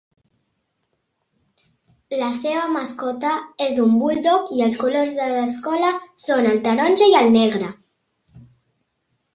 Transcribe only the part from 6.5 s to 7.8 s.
el taronja i el negre.